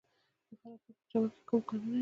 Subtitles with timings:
[0.47, 1.89] د فراه په پرچمن کې کوم کانونه دي؟